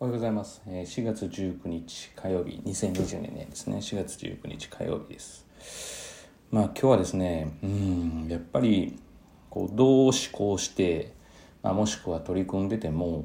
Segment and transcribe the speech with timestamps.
[0.00, 0.60] おはようございます。
[0.66, 3.76] えー4月19日火曜日、2022年ですね。
[3.76, 5.46] 4月19日火曜日です。
[6.50, 8.98] まあ今日はですね、うん、やっぱり
[9.48, 11.12] こうどう思考して、
[11.62, 13.24] まあ、もしくは取り組んでても、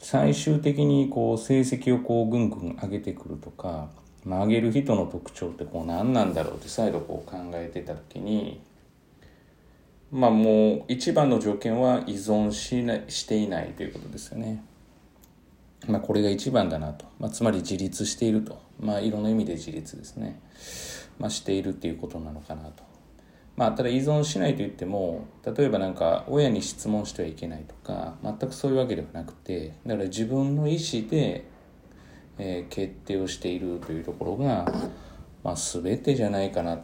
[0.00, 3.88] 最終的にこう成績をこうぐんぐん上げてくるとか、
[4.24, 8.60] まあ、上げる人の特徴ってこう何なんだろうって再度こう考えてた時に、
[10.10, 14.64] まあもう一番の条件は依存しないしていないということですよね。
[15.88, 17.06] まあこれが一番だなと。
[17.18, 18.60] まあつまり自立していると。
[18.80, 20.40] まあいろんな意味で自立ですね。
[21.18, 22.82] まあしているっていうことなのかなと。
[23.56, 31.44] まあただ依存しないと言っても、例えばなんか親に質問してはいけないとか、全くそういうわけではなくて、だから自分の意思で、
[32.38, 34.64] えー決定をしているというところが、
[35.42, 36.80] まあ全てじゃないかな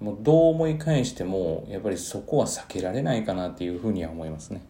[0.00, 4.62] もうどう思い返してもやっぱりそこは避けられないかなっていうふうには思いますね。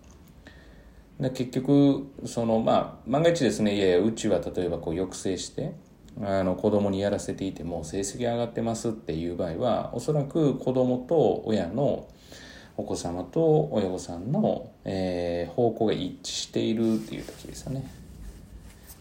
[1.20, 5.74] で結局そのまあ万が一ですねいやいやうちは例えばこう抑制して
[6.22, 12.08] あの子供にやらせていても成績上がってますっていう場合はおそらく子供と親の
[12.76, 17.84] お子様と親御さんの、えー方向が一致しているっていう時ですよね。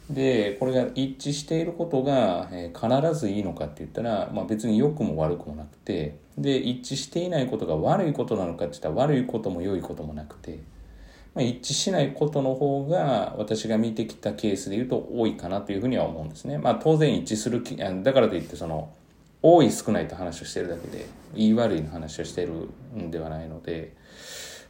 [0.10, 10.60] でこれが一致していることが、えー必ずいいのかって言ったら、まあ、別に良くも悪くもなくてで一致していないことが悪いことなのかって言ったら悪いことも良いこともなくて、
[11.36, 16.58] まあ、一致しないことの方が私が見てきたケースで言うと多いかなというふうには思うんですね。
[16.58, 18.92] まあ、当然一致するきだからといってその
[19.42, 21.06] 多い少ないと話をしてるだけで
[21.36, 23.98] 言い悪いの話をしてるんではないので。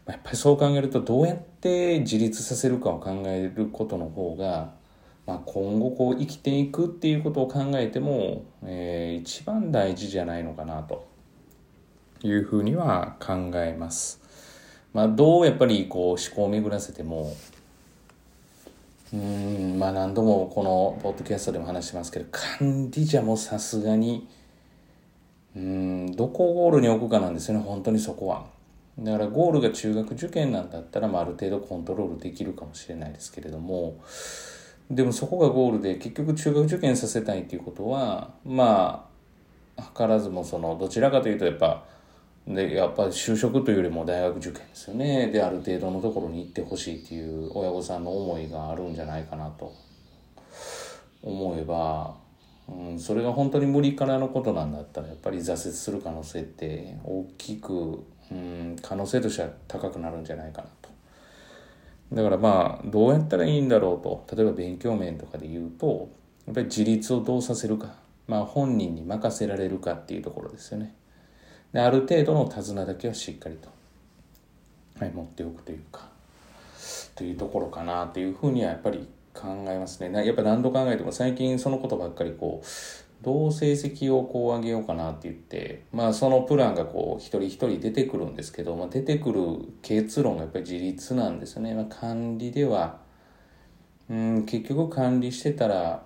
[0.05, 4.73] まあやっぱりそう考えるとどうやって自立させるかを考えることの方が、
[5.27, 11.07] まあ、今後こう生きていくっていうことを考えても、えー一番大事じゃないのかなと
[12.23, 14.18] いうふうには考えます。
[14.93, 17.35] まあ、どうやっぱりこう思考を巡らせても
[19.13, 24.27] うんまあ何度もこのポッドキャストでも話しますけど管理じゃもさすがに
[25.55, 28.45] うんどこをゴールに置くかなんですよね本当にそこは。
[28.99, 33.97] だからゴールが中学受験なんだったら、まあ、ある程度コントロールできるかもしれないですけれども
[34.91, 39.07] でもそこがゴールで結局中学受験させたいっていうことはま
[39.77, 41.85] あ図らずもそのどちらかというとやっぱ
[42.47, 49.73] でやっぱり就職というよりも大学受験ですよねである程度のところに行ってほしいっていう親御さんの思いがあるんじゃないかなと
[51.21, 52.15] 思えば、
[52.67, 60.89] うん、それが本当に無理からのことなんだったらやっぱり挫折する可能性って大きく、うん、可能性としては高くなるんじゃないかなと。
[62.13, 66.09] だからまあどうやったらいいんだろうと例えば勉強面とかで言うと
[66.47, 67.93] やっぱり自立をどうさせるか、
[68.27, 70.95] まあ、本人に任せられるかっていうところですよね。
[71.73, 73.69] である程度の手綱だけはしっかりと、
[74.99, 76.07] はい、持っておくというか
[77.15, 80.25] というところかなというふうにはやっぱり考えますね。
[80.25, 82.65] やっぱ何度考えても最近そのことばっかりこう
[83.21, 89.41] どう成績をこう上げようかなって言ってまあそのプランがこう一人一人出てくるんですけど、まあ、出てくる
[89.81, 91.73] 結論がやっぱり自立なんですよね。
[91.73, 92.97] まあ、管理では
[94.09, 96.03] うん結局管理してたら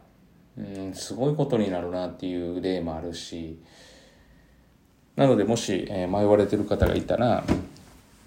[0.57, 3.59] うんすごいことになるなっていう例もあるし
[5.15, 7.43] なのでもし、迷われてる方がいたら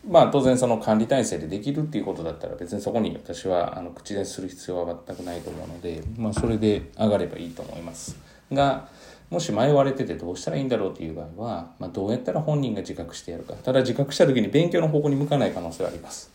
[0.09, 8.17] まあ当然その管理体制でできるっていうことだったら別にそこに私はあの口出しする必要は全くないと思うので、まあ、それで上がればいいと思います。
[8.53, 8.89] が
[9.29, 13.55] もし迷われててどうしたらいいんだろうという場合は、まあ、どうやったら本人が自覚してやるか。
[13.55, 16.31] ただ自覚した時に勉強の方向に向かない可能性はあります。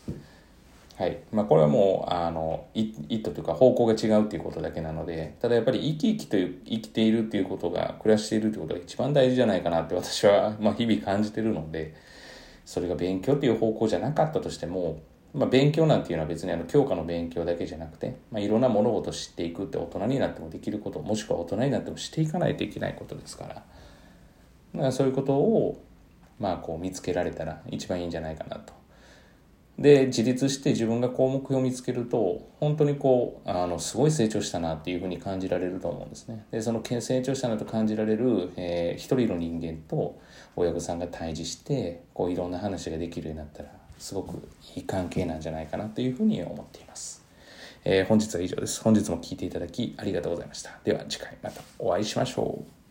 [0.96, 11.94] はいまあ、これはもうあの意図というか方向が違うっていうことだけなのでただやっぱり生き生きという生きているっていうことが暮らしているっていうことが一番大事じゃないかなって私は、まあ、日々感じてるので
[12.66, 15.00] それが勉強っていう方向じゃなかったとしても、
[15.34, 23.66] まあ、勉強なんていうのは別にあの教科の勉強だけじゃなくて、まあ、いろんな物事を知っていくって大人になってもできることもしくは大人になってもしていかないといけないことですからだか
[24.74, 25.82] らそういうことを、
[26.38, 28.81] まあ、こう見つけられたら一番いいんじゃないかなと。
[29.78, 36.44] で自立して自分がこう目標を見つけると本当にこうあのすごい成長したなっていうふうに感じられると思うんですね。
[36.50, 40.20] でその成長したなと感じられる、えー一人の人間と
[40.54, 47.24] 親御さんが対峙してこういろんな話ができるようになったらすごくいい関係なんじゃないかなというふうに思っています。
[47.84, 48.82] えー本日は以上です。
[48.82, 50.78] 本日も聞いていただきありがとうございました。
[50.84, 52.81] では次回またお会いしましょう。